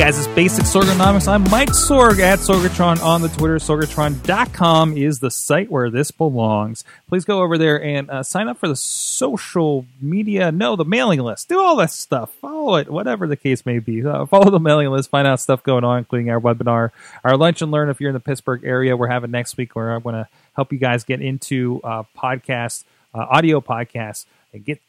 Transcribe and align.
Guys, 0.00 0.16
it's 0.16 0.28
Basic 0.28 0.64
Sorganomics. 0.64 1.28
I'm 1.28 1.42
Mike 1.50 1.72
Sorg 1.72 2.20
at 2.20 2.38
Sorgatron 2.38 3.02
on 3.02 3.20
the 3.20 3.28
Twitter. 3.28 3.56
Sorgatron.com 3.56 4.96
is 4.96 5.18
the 5.18 5.30
site 5.30 5.70
where 5.70 5.90
this 5.90 6.10
belongs. 6.10 6.84
Please 7.06 7.26
go 7.26 7.42
over 7.42 7.58
there 7.58 7.84
and 7.84 8.08
uh, 8.10 8.22
sign 8.22 8.48
up 8.48 8.56
for 8.56 8.66
the 8.66 8.76
social 8.76 9.84
media, 10.00 10.52
no, 10.52 10.74
the 10.74 10.86
mailing 10.86 11.20
list. 11.20 11.50
Do 11.50 11.60
all 11.60 11.76
that 11.76 11.90
stuff. 11.90 12.32
Follow 12.40 12.76
it, 12.76 12.88
whatever 12.88 13.26
the 13.26 13.36
case 13.36 13.66
may 13.66 13.78
be. 13.78 14.02
Uh, 14.02 14.24
follow 14.24 14.50
the 14.50 14.58
mailing 14.58 14.88
list, 14.88 15.10
find 15.10 15.28
out 15.28 15.38
stuff 15.38 15.62
going 15.62 15.84
on, 15.84 15.98
including 15.98 16.30
our 16.30 16.40
webinar, 16.40 16.92
our 17.22 17.36
lunch 17.36 17.60
and 17.60 17.70
learn 17.70 17.90
if 17.90 18.00
you're 18.00 18.08
in 18.08 18.14
the 18.14 18.20
Pittsburgh 18.20 18.64
area. 18.64 18.96
We're 18.96 19.08
having 19.08 19.30
next 19.30 19.58
week 19.58 19.76
where 19.76 19.92
I'm 19.92 20.00
going 20.00 20.14
to 20.14 20.28
help 20.54 20.72
you 20.72 20.78
guys 20.78 21.04
get 21.04 21.20
into 21.20 21.78
uh, 21.84 22.04
podcasts, 22.16 22.84
uh, 23.14 23.26
audio 23.28 23.60
podcasts, 23.60 24.24
and 24.54 24.64
get 24.64 24.80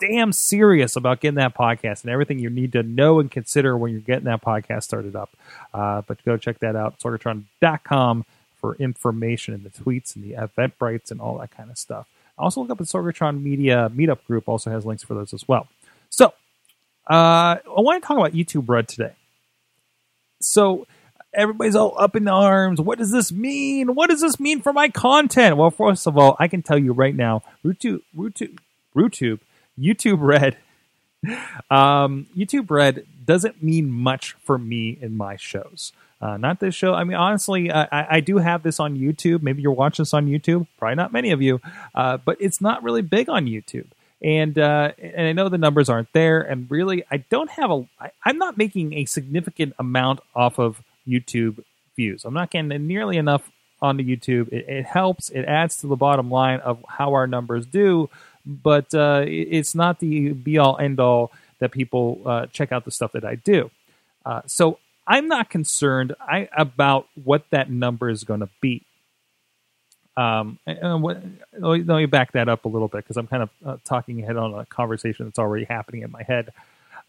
damn 0.00 0.32
serious 0.32 0.96
about 0.96 1.20
getting 1.20 1.36
that 1.36 1.56
podcast 1.56 2.02
and 2.02 2.10
everything 2.10 2.38
you 2.38 2.50
need 2.50 2.72
to 2.72 2.82
know 2.82 3.20
and 3.20 3.30
consider 3.30 3.76
when 3.76 3.92
you're 3.92 4.00
getting 4.00 4.24
that 4.24 4.42
podcast 4.42 4.84
started 4.84 5.16
up. 5.16 5.30
Uh, 5.74 6.02
but 6.02 6.24
go 6.24 6.36
check 6.36 6.58
that 6.60 6.76
out, 6.76 6.98
sorgatron.com 7.00 8.24
for 8.60 8.74
information 8.76 9.54
and 9.54 9.64
the 9.64 9.70
tweets 9.70 10.14
and 10.14 10.24
the 10.24 10.34
event 10.34 10.74
Eventbrites 10.78 11.10
and 11.10 11.20
all 11.20 11.38
that 11.38 11.50
kind 11.50 11.70
of 11.70 11.78
stuff. 11.78 12.06
Also 12.36 12.60
look 12.60 12.70
up 12.70 12.78
the 12.78 12.84
Sorgatron 12.84 13.42
Media 13.42 13.90
Meetup 13.94 14.24
group, 14.26 14.48
also 14.48 14.70
has 14.70 14.86
links 14.86 15.02
for 15.02 15.14
those 15.14 15.34
as 15.34 15.46
well. 15.48 15.66
So 16.10 16.26
uh, 17.10 17.58
I 17.58 17.60
want 17.66 18.02
to 18.02 18.06
talk 18.06 18.16
about 18.16 18.32
YouTube 18.32 18.68
Red 18.68 18.88
today. 18.88 19.12
So 20.40 20.86
everybody's 21.34 21.74
all 21.74 21.94
up 21.98 22.14
in 22.14 22.28
arms. 22.28 22.80
What 22.80 22.98
does 22.98 23.10
this 23.10 23.32
mean? 23.32 23.94
What 23.94 24.10
does 24.10 24.20
this 24.20 24.38
mean 24.38 24.60
for 24.62 24.72
my 24.72 24.88
content? 24.88 25.56
Well, 25.56 25.70
first 25.70 26.06
of 26.06 26.16
all, 26.16 26.36
I 26.38 26.46
can 26.46 26.62
tell 26.62 26.78
you 26.78 26.92
right 26.92 27.14
now, 27.14 27.42
RootTube, 27.64 28.02
RootTube, 28.16 28.58
RootTube 28.94 29.40
YouTube 29.80 30.18
Red. 30.20 30.56
Um, 31.70 32.26
YouTube 32.36 32.70
Red 32.70 33.04
doesn't 33.24 33.62
mean 33.62 33.90
much 33.90 34.34
for 34.44 34.56
me 34.56 34.96
in 35.00 35.16
my 35.16 35.36
shows. 35.36 35.92
Uh, 36.20 36.36
not 36.36 36.58
this 36.58 36.74
show. 36.74 36.94
I 36.94 37.04
mean, 37.04 37.16
honestly, 37.16 37.70
I, 37.70 38.16
I, 38.16 38.20
do 38.20 38.38
have 38.38 38.64
this 38.64 38.80
on 38.80 38.96
YouTube. 38.96 39.40
Maybe 39.42 39.62
you're 39.62 39.72
watching 39.72 40.02
this 40.02 40.14
on 40.14 40.26
YouTube. 40.26 40.66
Probably 40.78 40.96
not 40.96 41.12
many 41.12 41.30
of 41.30 41.40
you, 41.40 41.60
uh, 41.94 42.16
but 42.16 42.38
it's 42.40 42.60
not 42.60 42.82
really 42.82 43.02
big 43.02 43.28
on 43.28 43.46
YouTube. 43.46 43.86
And 44.20 44.58
uh, 44.58 44.92
and 44.98 45.28
I 45.28 45.32
know 45.32 45.48
the 45.48 45.58
numbers 45.58 45.88
aren't 45.88 46.12
there. 46.12 46.40
And 46.40 46.68
really, 46.68 47.04
I 47.08 47.18
don't 47.18 47.50
have 47.50 47.70
a. 47.70 47.86
I, 48.00 48.10
I'm 48.24 48.38
not 48.38 48.58
making 48.58 48.94
a 48.94 49.04
significant 49.04 49.74
amount 49.78 50.18
off 50.34 50.58
of 50.58 50.82
YouTube 51.06 51.62
views. 51.94 52.24
I'm 52.24 52.34
not 52.34 52.50
getting 52.50 52.86
nearly 52.88 53.16
enough 53.16 53.48
onto 53.80 54.02
YouTube. 54.02 54.48
It, 54.52 54.68
it 54.68 54.86
helps. 54.86 55.30
It 55.30 55.44
adds 55.44 55.76
to 55.78 55.86
the 55.86 55.94
bottom 55.94 56.30
line 56.30 56.58
of 56.60 56.84
how 56.88 57.14
our 57.14 57.28
numbers 57.28 57.64
do 57.64 58.10
but 58.48 58.92
uh, 58.94 59.24
it's 59.26 59.74
not 59.74 60.00
the 60.00 60.32
be 60.32 60.58
all 60.58 60.78
end 60.78 60.98
all 60.98 61.30
that 61.58 61.70
people 61.70 62.22
uh, 62.24 62.46
check 62.46 62.72
out 62.72 62.84
the 62.84 62.90
stuff 62.90 63.12
that 63.12 63.24
I 63.24 63.34
do. 63.34 63.70
Uh, 64.24 64.42
so 64.46 64.78
I'm 65.06 65.28
not 65.28 65.50
concerned 65.50 66.14
I, 66.20 66.48
about 66.56 67.06
what 67.22 67.44
that 67.50 67.70
number 67.70 68.08
is 68.08 68.24
going 68.24 68.40
to 68.40 68.48
be. 68.60 68.84
Um, 70.16 70.58
and 70.66 71.02
what, 71.02 71.22
let 71.58 71.86
me 71.86 72.06
back 72.06 72.32
that 72.32 72.48
up 72.48 72.64
a 72.64 72.68
little 72.68 72.88
bit 72.88 73.04
because 73.04 73.16
I'm 73.16 73.28
kind 73.28 73.44
of 73.44 73.50
uh, 73.64 73.76
talking 73.84 74.20
ahead 74.20 74.36
on 74.36 74.52
a 74.52 74.66
conversation 74.66 75.26
that's 75.26 75.38
already 75.38 75.64
happening 75.64 76.02
in 76.02 76.10
my 76.10 76.24
head. 76.24 76.50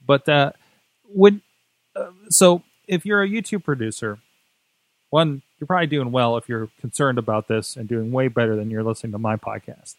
But 0.06 0.30
uh, 0.30 0.52
when 1.12 1.42
uh, 1.96 2.12
so 2.30 2.64
if 2.88 3.06
you're 3.06 3.24
a 3.24 3.28
YouTube 3.28 3.64
producer, 3.64 4.20
one 5.10 5.42
you're 5.60 5.68
probably 5.68 5.88
doing 5.88 6.12
well 6.12 6.38
if 6.38 6.48
you're 6.48 6.70
concerned 6.80 7.18
about 7.18 7.48
this 7.48 7.76
and 7.76 7.90
doing 7.90 8.12
way 8.12 8.28
better 8.28 8.56
than 8.56 8.70
you're 8.70 8.84
listening 8.84 9.12
to 9.12 9.18
my 9.18 9.36
podcast. 9.36 9.96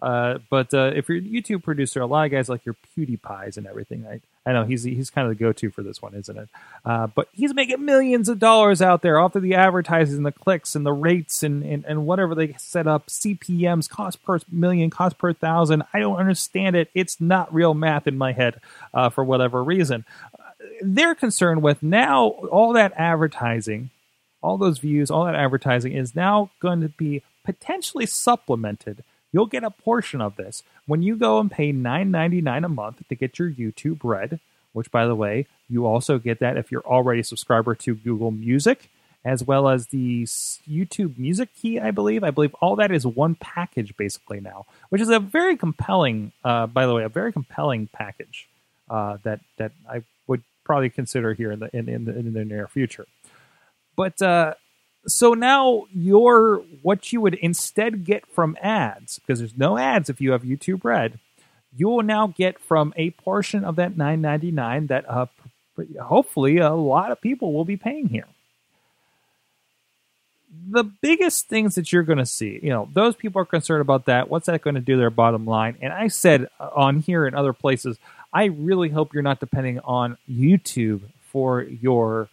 Uh, 0.00 0.38
but 0.50 0.72
uh, 0.74 0.92
if 0.94 1.08
you're 1.08 1.18
a 1.18 1.20
YouTube 1.20 1.62
producer, 1.62 2.00
a 2.00 2.06
lot 2.06 2.26
of 2.26 2.32
guys 2.32 2.48
like 2.48 2.64
your 2.66 2.76
PewDiePies 2.96 3.56
and 3.56 3.66
everything. 3.66 4.06
I, 4.06 4.20
I 4.46 4.52
know 4.52 4.64
he's 4.64 4.82
he's 4.82 5.08
kind 5.08 5.26
of 5.26 5.36
the 5.36 5.42
go-to 5.42 5.70
for 5.70 5.82
this 5.82 6.02
one, 6.02 6.14
isn't 6.14 6.36
it? 6.36 6.48
Uh, 6.84 7.06
but 7.06 7.28
he's 7.32 7.54
making 7.54 7.84
millions 7.84 8.28
of 8.28 8.38
dollars 8.38 8.82
out 8.82 9.00
there 9.00 9.18
off 9.18 9.34
of 9.34 9.42
the 9.42 9.54
advertising, 9.54 10.18
and 10.18 10.26
the 10.26 10.32
clicks, 10.32 10.74
and 10.74 10.84
the 10.84 10.92
rates, 10.92 11.42
and, 11.42 11.62
and, 11.62 11.84
and 11.86 12.06
whatever 12.06 12.34
they 12.34 12.54
set 12.58 12.86
up, 12.86 13.06
CPMS, 13.06 13.88
cost 13.88 14.22
per 14.22 14.40
million, 14.50 14.90
cost 14.90 15.16
per 15.16 15.32
thousand. 15.32 15.84
I 15.94 16.00
don't 16.00 16.16
understand 16.16 16.76
it. 16.76 16.90
It's 16.94 17.20
not 17.20 17.54
real 17.54 17.72
math 17.72 18.06
in 18.06 18.18
my 18.18 18.32
head 18.32 18.60
uh, 18.92 19.08
for 19.08 19.24
whatever 19.24 19.64
reason. 19.64 20.04
They're 20.82 21.14
concerned 21.14 21.62
with 21.62 21.82
now 21.82 22.26
all 22.26 22.72
that 22.74 22.92
advertising, 22.96 23.90
all 24.42 24.58
those 24.58 24.78
views, 24.78 25.10
all 25.10 25.24
that 25.24 25.34
advertising 25.34 25.92
is 25.92 26.14
now 26.14 26.50
going 26.60 26.80
to 26.82 26.88
be 26.88 27.22
potentially 27.44 28.06
supplemented 28.06 29.04
you'll 29.34 29.46
get 29.46 29.64
a 29.64 29.70
portion 29.70 30.20
of 30.20 30.36
this 30.36 30.62
when 30.86 31.02
you 31.02 31.16
go 31.16 31.40
and 31.40 31.50
pay 31.50 31.72
$9.99 31.72 32.64
a 32.64 32.68
month 32.68 33.02
to 33.08 33.14
get 33.16 33.36
your 33.36 33.50
YouTube 33.50 33.98
Red, 34.04 34.38
which, 34.72 34.92
by 34.92 35.06
the 35.06 35.16
way, 35.16 35.46
you 35.68 35.84
also 35.84 36.18
get 36.18 36.38
that 36.38 36.56
if 36.56 36.70
you're 36.70 36.86
already 36.86 37.20
a 37.20 37.24
subscriber 37.24 37.74
to 37.74 37.96
Google 37.96 38.30
Music, 38.30 38.88
as 39.24 39.42
well 39.42 39.68
as 39.68 39.88
the 39.88 40.22
YouTube 40.22 41.18
Music 41.18 41.48
Key, 41.60 41.80
I 41.80 41.90
believe. 41.90 42.22
I 42.22 42.30
believe 42.30 42.54
all 42.60 42.76
that 42.76 42.92
is 42.92 43.04
one 43.04 43.34
package 43.34 43.96
basically 43.96 44.38
now, 44.38 44.66
which 44.90 45.02
is 45.02 45.08
a 45.08 45.18
very 45.18 45.56
compelling, 45.56 46.30
uh, 46.44 46.68
by 46.68 46.86
the 46.86 46.94
way, 46.94 47.02
a 47.02 47.08
very 47.08 47.32
compelling 47.32 47.88
package 47.92 48.48
uh, 48.88 49.16
that 49.24 49.40
that 49.56 49.72
I 49.90 50.04
would 50.28 50.42
probably 50.62 50.90
consider 50.90 51.34
here 51.34 51.50
in 51.50 51.58
the 51.58 51.76
in, 51.76 51.88
in 51.88 52.04
the, 52.04 52.16
in 52.16 52.32
the 52.34 52.44
near 52.44 52.68
future. 52.68 53.06
But 53.96 54.20
uh, 54.22 54.54
so 55.06 55.34
now 55.34 55.84
your 55.94 56.62
what 56.82 57.12
you 57.12 57.20
would 57.20 57.34
instead 57.34 58.04
get 58.04 58.26
from 58.26 58.56
ads 58.60 59.18
because 59.18 59.38
there's 59.38 59.56
no 59.56 59.78
ads 59.78 60.08
if 60.08 60.20
you 60.20 60.32
have 60.32 60.42
YouTube 60.42 60.84
Red, 60.84 61.18
you 61.76 61.88
will 61.88 62.02
now 62.02 62.28
get 62.28 62.58
from 62.58 62.94
a 62.96 63.10
portion 63.10 63.64
of 63.64 63.76
that 63.76 63.96
9.99 63.96 64.88
that 64.88 65.08
uh, 65.08 65.26
hopefully 66.00 66.58
a 66.58 66.72
lot 66.72 67.10
of 67.10 67.20
people 67.20 67.52
will 67.52 67.64
be 67.64 67.76
paying 67.76 68.08
here. 68.08 68.26
The 70.70 70.84
biggest 70.84 71.48
things 71.48 71.74
that 71.74 71.92
you're 71.92 72.04
going 72.04 72.18
to 72.18 72.26
see, 72.26 72.60
you 72.62 72.70
know, 72.70 72.88
those 72.92 73.16
people 73.16 73.42
are 73.42 73.46
concerned 73.46 73.80
about 73.80 74.06
that. 74.06 74.30
What's 74.30 74.46
that 74.46 74.62
going 74.62 74.76
to 74.76 74.80
do 74.80 74.96
their 74.96 75.10
bottom 75.10 75.44
line? 75.46 75.76
And 75.82 75.92
I 75.92 76.08
said 76.08 76.48
uh, 76.60 76.70
on 76.74 77.00
here 77.00 77.26
and 77.26 77.34
other 77.34 77.52
places, 77.52 77.98
I 78.32 78.44
really 78.44 78.88
hope 78.88 79.12
you're 79.12 79.22
not 79.22 79.40
depending 79.40 79.80
on 79.80 80.16
YouTube 80.30 81.02
for 81.32 81.62
your 81.62 82.28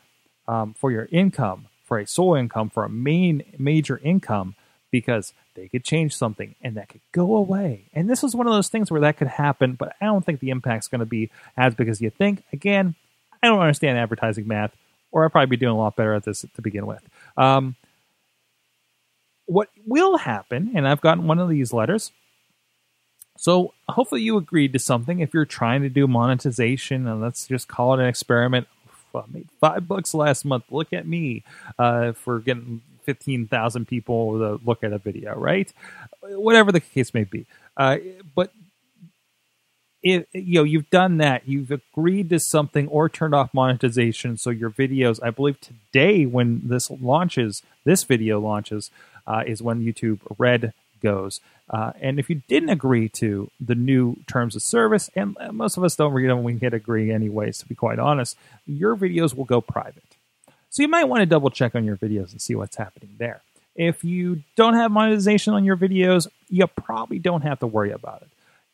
um, 0.47 0.73
for 0.73 0.91
your 0.91 1.07
income 1.11 1.67
for 1.91 2.00
a 2.00 2.07
sole 2.07 2.35
income, 2.35 2.69
for 2.69 2.85
a 2.85 2.90
main 2.90 3.44
major 3.57 4.00
income, 4.02 4.56
because 4.91 5.34
they 5.56 5.68
could 5.68 5.84
change 5.84 6.16
something 6.16 6.56
and 6.62 6.78
that 6.78 6.88
could 6.88 7.02
go 7.12 7.35
away. 7.35 7.84
And 7.94 8.09
this 8.09 8.24
is 8.24 8.34
one 8.34 8.47
of 8.47 8.53
those 8.53 8.69
things 8.69 8.90
where 8.90 9.02
that 9.02 9.18
could 9.18 9.28
happen, 9.28 9.74
but 9.74 9.94
I 10.00 10.06
don't 10.06 10.25
think 10.25 10.40
the 10.40 10.52
impact's 10.52 10.88
going 10.88 11.00
to 11.00 11.06
be 11.06 11.29
as 11.57 11.75
big 11.75 11.90
as 11.90 12.00
you 12.00 12.09
think. 12.09 12.44
Again, 12.53 12.96
I 13.44 13.47
don't 13.47 13.59
understand 13.59 13.97
advertising 13.97 14.47
math, 14.47 14.74
or 15.12 15.25
I'd 15.25 15.34
probably 15.34 15.47
be 15.47 15.57
doing 15.57 15.74
a 15.74 15.78
lot 15.78 15.97
better 15.97 16.13
at 16.13 16.24
this 16.24 16.46
to 16.56 16.62
begin 16.62 16.85
with. 16.85 17.03
Um, 17.35 17.75
what 19.47 19.68
will 19.85 20.16
happen, 20.16 20.72
and 20.73 20.88
I've 20.88 21.02
gotten 21.02 21.28
one 21.28 21.40
of 21.40 21.50
these 21.50 21.73
letters. 21.73 22.13
So 23.35 23.73
hopefully 23.90 24.22
you 24.22 24.38
agreed 24.38 24.72
to 24.72 24.79
something. 24.79 25.20
If 25.20 25.34
you're 25.34 25.44
trying 25.44 25.82
to 25.82 25.90
do 25.90 26.08
monetization, 26.08 27.05
and 27.05 27.20
let's 27.20 27.47
just 27.47 27.67
call 27.67 27.96
it 27.96 27.99
an 27.99 28.08
experiment, 28.08 28.67
I 29.19 29.23
made 29.31 29.47
five 29.59 29.87
bucks 29.87 30.13
last 30.13 30.46
month. 30.46 30.66
Look 30.69 30.93
at 30.93 31.08
me 31.08 31.43
uh, 31.78 32.13
for 32.13 32.40
getting 32.40 32.81
15,000 33.03 33.87
people 33.87 34.40
to 34.40 34.59
look 34.66 34.84
at 34.84 34.93
a 34.93 34.97
video, 34.97 35.35
right? 35.35 35.72
Whatever 36.22 36.72
the 36.72 36.79
case 36.79 37.13
may 37.13 37.23
be. 37.23 37.46
Uh, 37.75 37.97
but 38.35 38.52
if 40.03 40.25
you 40.34 40.55
know 40.55 40.63
you've 40.63 40.90
done 40.90 41.17
that, 41.17 41.47
you've 41.47 41.72
agreed 41.72 42.29
to 42.29 42.40
something 42.40 42.87
or 42.87 43.08
turned 43.08 43.35
off 43.35 43.53
monetization, 43.53 44.37
so 44.37 44.49
your 44.49 44.72
videos, 44.72 45.19
I 45.22 45.29
believe 45.29 45.59
today 45.61 46.25
when 46.25 46.61
this 46.63 46.90
launches, 46.90 47.61
this 47.84 48.03
video 48.03 48.40
launches, 48.40 48.90
uh, 49.28 49.43
is 49.46 49.61
when 49.61 49.84
YouTube 49.84 50.19
Red 50.37 50.73
goes. 51.01 51.41
Uh, 51.69 51.93
and 51.99 52.19
if 52.19 52.29
you 52.29 52.41
didn't 52.47 52.69
agree 52.69 53.09
to 53.09 53.49
the 53.59 53.75
new 53.75 54.17
terms 54.27 54.55
of 54.55 54.61
service, 54.61 55.09
and 55.15 55.35
most 55.51 55.77
of 55.77 55.83
us 55.83 55.95
don't 55.95 56.13
read 56.13 56.29
them, 56.29 56.43
we 56.43 56.57
can 56.59 56.73
agree 56.73 57.11
anyways, 57.11 57.57
to 57.59 57.65
be 57.65 57.75
quite 57.75 57.99
honest, 57.99 58.37
your 58.65 58.95
videos 58.95 59.35
will 59.35 59.45
go 59.45 59.61
private. 59.61 60.03
So 60.69 60.81
you 60.81 60.87
might 60.87 61.05
want 61.05 61.21
to 61.21 61.25
double 61.25 61.49
check 61.49 61.75
on 61.75 61.85
your 61.85 61.97
videos 61.97 62.31
and 62.31 62.41
see 62.41 62.55
what's 62.55 62.77
happening 62.77 63.15
there. 63.17 63.41
If 63.75 64.03
you 64.03 64.43
don't 64.55 64.73
have 64.73 64.91
monetization 64.91 65.53
on 65.53 65.63
your 65.63 65.77
videos, 65.77 66.27
you 66.49 66.67
probably 66.67 67.19
don't 67.19 67.41
have 67.41 67.59
to 67.59 67.67
worry 67.67 67.91
about 67.91 68.21
it. 68.21 68.29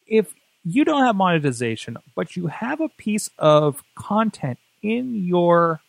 If 0.07 0.33
you 0.63 0.83
don't 0.83 1.05
have 1.05 1.15
monetization, 1.15 1.97
but 2.15 2.35
you 2.35 2.47
have 2.47 2.81
a 2.81 2.89
piece 2.89 3.29
of 3.37 3.83
content 3.95 4.59
in 4.81 5.25
your 5.25 5.81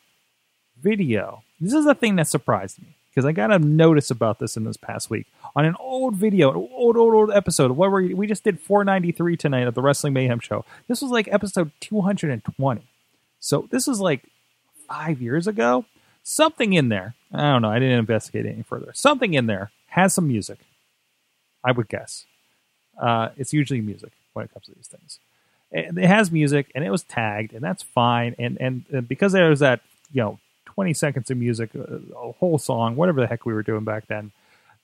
video. 0.81 1.43
This 1.61 1.73
is 1.73 1.85
the 1.85 1.95
thing 1.95 2.17
that 2.17 2.29
surprised 2.29 2.81
me 2.81 2.95
because 3.19 3.27
I 3.27 3.33
got 3.33 3.51
a 3.51 3.59
notice 3.59 4.13
about 4.13 4.39
this 4.39 4.57
in 4.57 4.63
this 4.63 4.77
past 4.77 5.11
week 5.11 5.27
on 5.57 5.65
an 5.65 5.75
old 5.81 6.15
video, 6.15 6.51
an 6.51 6.57
old, 6.73 6.97
old, 6.97 7.15
old 7.15 7.33
episode. 7.33 7.73
What 7.73 7.91
were 7.91 8.01
we 8.01 8.29
just 8.29 8.45
did 8.45 8.61
493 8.61 9.37
tonight 9.37 9.67
at 9.67 9.75
the 9.75 9.83
Wrestling 9.83 10.13
Mayhem 10.13 10.39
show. 10.39 10.65
This 10.87 11.03
was 11.03 11.11
like 11.11 11.27
episode 11.33 11.73
220. 11.81 12.83
So 13.41 13.67
this 13.73 13.89
was 13.89 13.99
like 13.99 14.23
five 14.87 15.21
years 15.21 15.49
ago. 15.49 15.85
Something 16.23 16.75
in 16.75 16.91
there. 16.91 17.17
I 17.35 17.51
don't 17.51 17.63
know. 17.63 17.71
I 17.71 17.81
didn't 17.81 17.99
investigate 17.99 18.47
any 18.47 18.63
further. 18.63 18.93
Something 18.95 19.35
in 19.35 19.47
there 19.47 19.73
has 19.89 20.15
some 20.15 20.29
music. 20.29 20.61
I 21.65 21.73
would 21.73 21.89
guess. 21.89 22.25
Uh, 23.03 23.31
it's 23.37 23.53
usually 23.53 23.81
music 23.81 24.13
when 24.33 24.45
it 24.45 24.55
comes 24.55 24.67
to 24.67 24.75
these 24.77 24.87
things. 24.87 25.19
It 25.73 26.07
has 26.07 26.31
music 26.31 26.71
and 26.73 26.85
it 26.85 26.91
was 26.91 27.03
tagged, 27.03 27.53
and 27.53 27.65
that's 27.65 27.83
fine. 27.83 28.37
And 28.39 28.59
and, 28.61 29.09
because 29.09 29.33
there 29.33 29.51
was 29.51 29.59
that, 29.59 29.81
you 30.13 30.23
know, 30.23 30.39
20 30.79 30.95
seconds 30.95 31.29
of 31.29 31.37
music, 31.37 31.71
uh, 31.75 31.97
a 32.17 32.31
whole 32.39 32.57
song, 32.57 32.95
whatever 32.95 33.21
the 33.21 33.27
heck 33.27 33.45
we 33.45 33.53
were 33.53 33.65
doing 33.65 33.83
back 33.83 34.07
then, 34.07 34.31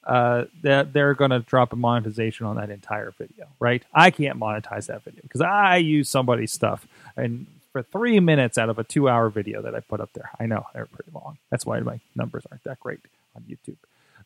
uh, 0.03 0.43
that 0.61 0.93
they're 0.93 1.15
going 1.15 1.31
to 1.31 1.39
drop 1.39 1.73
a 1.73 1.77
monetization 1.77 2.47
on 2.47 2.57
that 2.57 2.69
entire 2.69 3.13
video, 3.17 3.47
right? 3.61 3.81
I 3.95 4.11
can't 4.11 4.37
monetize 4.37 4.87
that 4.87 5.05
video 5.05 5.23
because 5.23 5.41
I 5.41 5.77
use 5.77 6.09
somebody's 6.09 6.51
stuff. 6.51 6.85
And 7.17 7.47
for 7.71 7.85
three 7.85 8.19
minutes 8.19 8.59
out 8.59 8.71
of 8.71 8.81
a 8.81 8.83
two 8.83 9.09
hour 9.09 9.31
video 9.31 9.63
that 9.63 9.77
I 9.77 9.79
put 9.79 10.01
up 10.01 10.13
there, 10.15 10.31
I 10.41 10.47
know 10.47 10.67
they're 10.75 10.87
pretty 10.87 11.13
long. 11.15 11.39
That's 11.49 11.65
why 11.65 11.79
my 11.79 12.01
numbers 12.17 12.43
aren't 12.51 12.65
that 12.65 12.81
great 12.81 12.99
on 13.37 13.45
YouTube. 13.45 13.77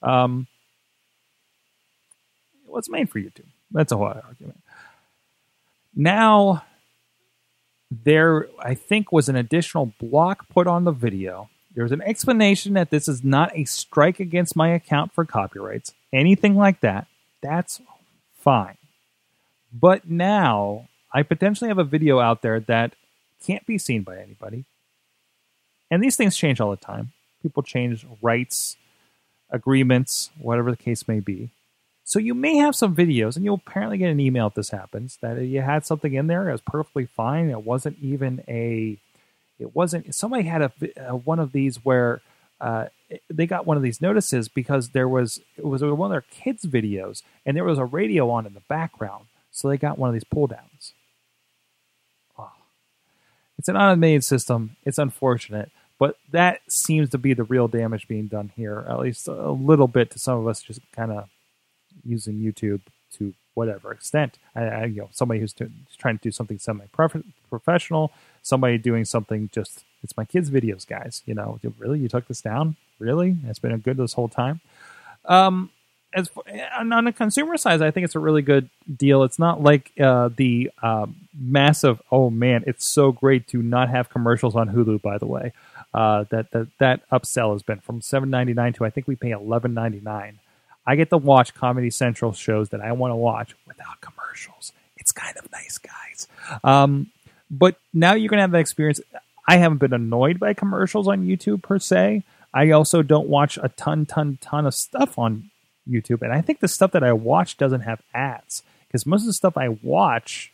Um, 0.03 0.47
what's 2.65 2.89
made 2.89 3.11
for 3.11 3.21
YouTube? 3.21 3.45
That's 3.73 3.93
a 3.93 3.99
whole 3.99 4.07
argument. 4.07 4.63
Now, 5.95 6.65
there, 7.91 8.49
I 8.59 8.73
think, 8.75 9.13
was 9.13 9.29
an 9.29 9.37
additional 9.37 9.93
block 10.01 10.49
put 10.49 10.67
on 10.67 10.85
the 10.85 10.93
video. 10.93 11.51
There's 11.79 11.93
an 11.93 12.03
explanation 12.03 12.73
that 12.73 12.91
this 12.91 13.07
is 13.07 13.23
not 13.23 13.57
a 13.57 13.65
strike 13.65 14.19
against 14.19 14.57
my 14.57 14.71
account 14.71 15.13
for 15.13 15.25
copyrights, 15.25 15.95
anything 16.13 16.57
like 16.57 16.81
that. 16.81 17.07
That's 17.41 17.81
fine. 18.41 18.79
But 19.73 20.11
now 20.11 20.89
I 21.15 21.23
potentially 21.23 21.69
have 21.69 21.79
a 21.79 21.85
video 21.85 22.19
out 22.19 22.43
there 22.43 22.59
that 22.59 22.97
can't 23.47 23.65
be 23.65 23.79
seen 23.79 24.03
by 24.03 24.19
anybody. 24.19 24.65
And 25.89 26.03
these 26.03 26.17
things 26.17 26.37
change 26.37 26.61
all 26.61 26.73
the 26.73 26.77
time. 26.77 27.13
People 27.45 27.63
change 27.63 28.05
rights, 28.21 28.77
agreements, 29.49 30.31
whatever 30.37 30.73
the 30.73 30.77
case 30.77 31.07
may 31.07 31.21
be. 31.21 31.51
So 32.03 32.19
you 32.19 32.35
may 32.35 32.57
have 32.57 32.75
some 32.75 32.97
videos, 32.97 33.37
and 33.37 33.45
you'll 33.45 33.63
apparently 33.65 33.99
get 33.99 34.11
an 34.11 34.19
email 34.19 34.49
if 34.49 34.55
this 34.55 34.71
happens 34.71 35.17
that 35.23 35.41
you 35.43 35.61
had 35.61 35.87
something 35.87 36.13
in 36.13 36.27
there. 36.27 36.49
It 36.49 36.53
was 36.53 36.61
perfectly 36.61 37.07
fine. 37.07 37.51
It 37.51 37.65
wasn't 37.65 38.01
even 38.03 38.43
a. 38.49 38.99
It 39.59 39.75
wasn't. 39.75 40.15
Somebody 40.15 40.45
had 40.45 40.63
a, 40.63 40.73
a 40.97 41.17
one 41.17 41.39
of 41.39 41.53
these 41.53 41.85
where 41.85 42.21
uh, 42.61 42.87
they 43.31 43.47
got 43.47 43.67
one 43.67 43.77
of 43.77 43.83
these 43.83 44.01
notices 44.01 44.49
because 44.49 44.91
there 44.91 45.09
was 45.09 45.41
it 45.57 45.65
was 45.65 45.83
one 45.83 46.11
of 46.11 46.13
their 46.13 46.25
kids' 46.31 46.65
videos, 46.65 47.23
and 47.45 47.57
there 47.57 47.65
was 47.65 47.79
a 47.79 47.85
radio 47.85 48.31
on 48.31 48.47
in 48.47 48.55
the 48.55 48.63
background. 48.69 49.27
So 49.51 49.69
they 49.69 49.77
got 49.77 49.99
one 49.99 50.09
of 50.09 50.15
these 50.15 50.25
pull 50.25 50.47
downs. 50.47 50.93
Oh. 52.39 52.53
It's 53.59 53.69
an 53.69 53.77
automated 53.77 54.25
system. 54.25 54.77
It's 54.85 54.99
unfortunate, 54.99 55.71
but 55.99 56.17
that 56.31 56.61
seems 56.69 57.11
to 57.11 57.19
be 57.19 57.35
the 57.35 57.45
real 57.45 57.67
damage 57.67 58.07
being 58.07 58.27
done 58.27 58.53
here, 58.57 58.87
at 58.89 59.01
least 59.01 59.27
a 59.27 59.51
little 59.51 59.89
bit 59.89 60.11
to 60.13 60.19
some 60.19 60.39
of 60.39 60.47
us 60.47 60.63
just 60.63 60.81
kind 60.93 61.11
of 61.11 61.29
using 62.05 62.35
YouTube 62.35 62.83
to 63.15 63.35
whatever 63.55 63.91
extent. 63.91 64.39
I, 64.55 64.63
I 64.63 64.85
you 64.85 65.01
know, 65.01 65.09
somebody 65.13 65.41
who's 65.41 65.53
to, 65.55 65.71
trying 65.99 66.19
to 66.19 66.23
do 66.23 66.31
something 66.31 66.59
semi-professional, 66.59 68.13
somebody 68.43 68.79
doing 68.79 69.05
something 69.05 69.51
just 69.53 69.85
it's 70.03 70.17
my 70.17 70.25
kids' 70.25 70.51
videos, 70.51 70.87
guys. 70.87 71.23
You 71.27 71.35
know, 71.35 71.59
really, 71.79 71.99
you 71.99 72.09
took 72.09 72.29
this 72.29 72.41
down? 72.41 72.77
Really? 72.99 73.37
It's 73.47 73.59
been 73.59 73.73
a 73.73 73.79
good 73.79 73.97
this 73.97 74.13
whole 74.13 74.29
time. 74.29 74.61
Um, 75.25 75.71
as 76.15 76.29
for, 76.29 76.43
on 76.73 77.05
the 77.05 77.13
consumer 77.13 77.57
side, 77.57 77.83
I 77.83 77.91
think 77.91 78.05
it's 78.05 78.15
a 78.15 78.21
really 78.21 78.43
good 78.43 78.71
deal. 78.95 79.25
It's 79.25 79.39
not 79.39 79.63
like 79.63 79.93
uh, 80.01 80.31
the 80.35 80.71
uh, 80.83 81.07
massive. 81.39 82.01
Oh 82.11 82.31
man, 82.31 82.65
it's 82.67 82.93
so 82.93 83.13
great 83.13 83.49
to 83.49 83.63
not 83.63 83.91
have 83.91 84.09
commercials 84.09 84.57
on 84.57 84.69
Hulu. 84.71 85.03
By 85.03 85.19
the 85.19 85.27
way, 85.27 85.53
uh, 85.93 86.25
that 86.31 86.51
that 86.53 86.69
that 86.79 87.09
upsell 87.11 87.53
has 87.53 87.63
been 87.63 87.81
from 87.81 88.01
seven 88.01 88.31
ninety 88.31 88.55
nine 88.55 88.73
to 88.75 88.85
I 88.85 88.91
think 88.91 89.07
we 89.07 89.17
pay 89.17 89.31
eleven 89.31 89.75
ninety 89.75 90.01
nine 90.01 90.39
I 90.89 90.97
get 90.97 91.11
to 91.11 91.19
watch 91.19 91.53
Comedy 91.53 91.91
Central 91.91 92.33
shows 92.33 92.71
that 92.71 92.81
I 92.81 92.93
want 92.93 93.13
to 93.13 93.17
watch 93.17 93.55
without 93.67 94.01
commercials. 94.01 94.73
It's 94.97 95.13
kind 95.13 95.37
of 95.37 95.53
nice, 95.53 95.77
guys. 95.77 96.27
Um, 96.65 97.09
but 97.51 97.77
now 97.93 98.15
you're 98.15 98.29
going 98.29 98.39
to 98.39 98.43
have 98.43 98.53
that 98.53 98.59
experience. 98.59 99.01
I 99.47 99.57
haven't 99.57 99.79
been 99.79 99.95
annoyed 99.95 100.39
by 100.39 100.55
commercials 100.55 101.09
on 101.09 101.27
YouTube 101.27 101.63
per 101.63 101.79
se. 101.79 102.25
I 102.53 102.71
also 102.71 103.03
don't 103.03 103.29
watch 103.29 103.59
a 103.63 103.69
ton, 103.71 104.07
ton, 104.07 104.39
ton 104.41 104.67
of 104.67 104.75
stuff 104.75 105.19
on 105.19 105.51
YouTube. 105.89 106.23
And 106.23 106.33
I 106.33 106.41
think 106.41 106.61
the 106.61 106.69
stuff 106.69 106.93
that 106.93 107.05
I 107.05 107.13
watch 107.13 107.57
doesn't 107.57 107.83
have 107.83 108.03
ads 108.15 108.63
because 108.87 109.07
most 109.07 109.23
of 109.23 109.27
the 109.27 109.33
stuff 109.33 109.57
I 109.57 109.69
watch, 109.69 110.53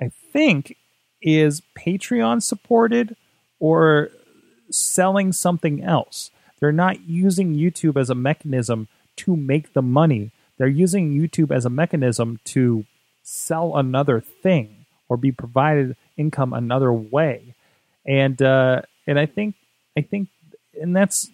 I 0.00 0.10
think, 0.32 0.76
is 1.22 1.62
Patreon 1.78 2.42
supported 2.42 3.16
or 3.58 4.10
selling 4.70 5.32
something 5.32 5.82
else. 5.82 6.30
They're 6.60 6.72
not 6.72 7.08
using 7.08 7.54
YouTube 7.54 7.98
as 7.98 8.10
a 8.10 8.14
mechanism 8.14 8.88
to 9.16 9.36
make 9.36 9.72
the 9.72 9.82
money. 9.82 10.30
They're 10.58 10.68
using 10.68 11.12
YouTube 11.12 11.54
as 11.54 11.64
a 11.64 11.70
mechanism 11.70 12.38
to 12.46 12.84
sell 13.22 13.76
another 13.76 14.20
thing 14.20 14.75
or 15.08 15.16
be 15.16 15.32
provided 15.32 15.96
income 16.16 16.52
another 16.52 16.92
way. 16.92 17.54
And 18.06 18.40
uh, 18.40 18.82
and 19.06 19.18
I 19.18 19.26
think 19.26 19.54
I 19.96 20.02
think 20.02 20.28
and 20.80 20.94
that's 20.94 21.30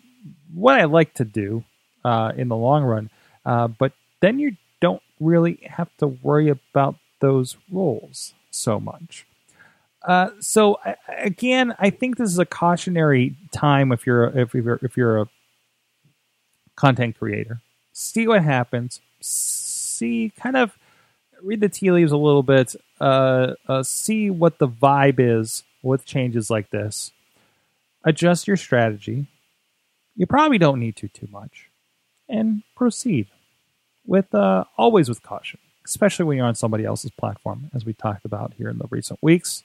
what 0.55 0.79
I 0.79 0.85
like 0.85 1.15
to 1.15 1.25
do 1.25 1.65
uh, 2.05 2.33
in 2.37 2.49
the 2.49 2.57
long 2.57 2.85
run. 2.85 3.11
Uh, 3.45 3.69
but 3.69 3.93
then 4.21 4.39
you 4.39 4.57
don't 4.81 5.03
really 5.21 5.59
have 5.65 5.89
to 5.99 6.07
worry 6.07 6.49
about 6.49 6.97
those 7.21 7.57
roles 7.71 8.35
so 8.51 8.81
much. 8.81 9.27
Uh, 10.03 10.31
so 10.41 10.81
again, 11.19 11.75
I 11.79 11.91
think 11.91 12.17
this 12.17 12.31
is 12.31 12.39
a 12.39 12.47
cautionary 12.47 13.37
time 13.53 13.93
if 13.93 14.07
you're 14.07 14.27
if 14.39 14.55
you're 14.55 14.81
if 14.83 14.97
you're 14.97 15.21
a 15.21 15.29
content 16.75 17.19
creator 17.19 17.61
see 17.93 18.27
what 18.27 18.43
happens, 18.43 19.01
see 19.21 20.33
kind 20.37 20.57
of 20.57 20.77
read 21.43 21.61
the 21.61 21.69
tea 21.69 21.91
leaves 21.91 22.13
a 22.13 22.17
little 22.17 22.43
bit, 22.43 22.75
uh, 23.01 23.55
uh, 23.69 23.83
see 23.83 24.31
what 24.31 24.59
the 24.59 24.69
vibe 24.69 25.17
is 25.19 25.65
with 25.83 26.05
changes 26.05 26.51
like 26.51 26.71
this. 26.71 27.13
Adjust 28.05 28.47
your 28.47 28.57
strategy. 28.57 29.27
You 30.17 30.27
probably 30.27 30.59
don't 30.59 30.81
need 30.81 30.97
to 30.97 31.09
too 31.09 31.29
much, 31.31 31.69
and 32.29 32.63
proceed 32.77 33.29
with 34.07 34.35
uh, 34.35 34.65
always 34.77 35.09
with 35.09 35.23
caution, 35.23 35.59
especially 35.87 36.25
when 36.27 36.37
you're 36.37 36.47
on 36.47 36.55
somebody 36.55 36.85
else's 36.85 37.11
platform, 37.13 37.71
as 37.75 37.85
we 37.85 37.93
talked 37.93 38.25
about 38.25 38.55
here 38.59 38.69
in 38.69 38.79
the 38.79 38.89
recent 38.91 39.19
weeks, 39.23 39.63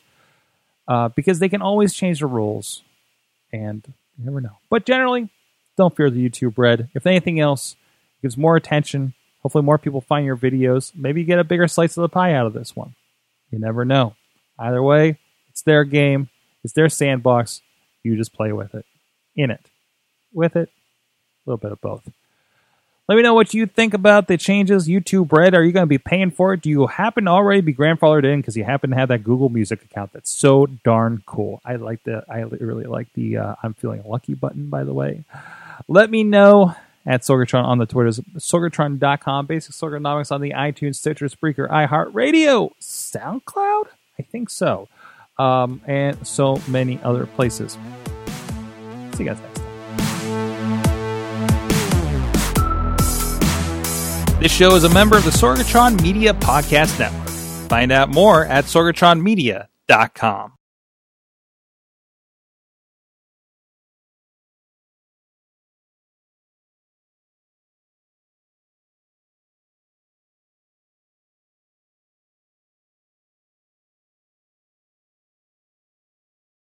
uh, 0.88 1.10
because 1.10 1.40
they 1.40 1.50
can 1.50 1.62
always 1.62 1.94
change 1.94 2.20
the 2.20 2.28
rules, 2.28 2.84
and 3.52 3.84
you 4.18 4.26
never 4.26 4.40
know. 4.40 4.58
But 4.70 4.86
generally, 4.86 5.30
don't 5.76 5.96
fear 5.96 6.10
the 6.10 6.28
YouTube 6.30 6.58
red. 6.58 6.90
If 6.94 7.06
anything 7.06 7.40
else, 7.40 7.76
gives 8.22 8.38
more 8.38 8.56
attention. 8.56 9.14
Hopefully, 9.48 9.64
more 9.64 9.78
people 9.78 10.02
find 10.02 10.26
your 10.26 10.36
videos. 10.36 10.92
Maybe 10.94 11.22
you 11.22 11.26
get 11.26 11.40
a 11.40 11.44
bigger 11.46 11.70
slice 11.70 11.96
of 11.96 12.02
the 12.02 12.10
pie 12.10 12.34
out 12.34 12.48
of 12.48 12.52
this 12.52 12.76
one. 12.76 12.96
You 13.50 13.60
never 13.60 13.86
know. 13.86 14.14
Either 14.60 14.84
way, 14.84 15.20
it's 15.48 15.62
their 15.62 15.86
game, 15.86 16.28
it's 16.66 16.74
their 16.74 16.90
sandbox. 16.90 17.62
You 18.04 18.18
just 18.18 18.34
play 18.34 18.52
with 18.52 18.76
it, 18.76 18.84
in 19.38 19.50
it, 19.50 19.62
with 20.34 20.58
it, 20.58 20.68
a 20.68 21.50
little 21.50 21.60
bit 21.60 21.72
of 21.72 21.80
both. 21.80 22.10
Let 23.08 23.16
me 23.16 23.22
know 23.22 23.36
what 23.36 23.54
you 23.54 23.68
think 23.68 23.94
about 23.94 24.28
the 24.28 24.36
changes. 24.36 24.90
YouTube 24.90 25.32
Red, 25.32 25.56
are 25.56 25.64
you 25.64 25.72
going 25.72 25.84
to 25.84 25.88
be 25.88 25.98
paying 25.98 26.32
for 26.32 26.52
it? 26.52 26.62
Do 26.62 26.70
you 26.70 26.88
happen 26.88 27.24
to 27.24 27.32
already 27.32 27.62
be 27.62 27.74
grandfathered 27.74 28.26
in 28.26 28.42
because 28.42 28.58
you 28.58 28.66
happen 28.66 28.90
to 28.90 28.98
have 28.98 29.08
that 29.08 29.24
Google 29.24 29.48
Music 29.48 29.82
account? 29.82 30.12
That's 30.12 30.30
so 30.30 30.66
darn 30.66 31.24
cool. 31.26 31.62
I 31.64 31.78
like 31.78 32.04
the. 32.04 32.26
I 32.30 32.40
really 32.40 32.84
like 32.84 33.08
the. 33.14 33.38
Uh, 33.38 33.56
I'm 33.64 33.76
feeling 33.76 34.04
lucky 34.06 34.34
button. 34.34 34.70
By 34.70 34.84
the 34.84 34.94
way, 34.94 35.24
let 35.88 36.10
me 36.10 36.26
know 36.26 36.76
at 37.08 37.22
Sorgatron 37.22 37.64
on 37.64 37.78
the 37.78 37.86
Twitters, 37.86 38.20
Sorgatron.com, 38.38 39.46
Basic 39.46 39.74
Sorganomics 39.74 40.32
on 40.32 40.42
the 40.42 40.52
iTunes, 40.52 40.96
Stitcher, 40.96 41.28
Spreaker, 41.28 41.70
iHeartRadio, 41.70 42.72
SoundCloud? 42.82 43.86
I 44.20 44.24
think 44.24 44.50
so. 44.50 44.90
Um, 45.40 45.82
and 45.86 46.28
so 46.28 46.62
many 46.68 47.00
other 47.04 47.26
places. 47.26 47.78
See 49.14 49.24
you 49.24 49.30
guys 49.30 49.40
next 49.40 49.60
time. 49.60 49.68
This 54.42 54.52
show 54.52 54.76
is 54.76 54.84
a 54.84 54.90
member 54.90 55.18
of 55.18 55.24
the 55.24 55.32
Sorgatron 55.32 56.02
Media 56.02 56.34
Podcast 56.34 57.00
Network. 57.00 57.30
Find 57.70 57.92
out 57.92 58.10
more 58.10 58.46
at 58.46 58.66
sorgatronmedia.com. 58.66 60.57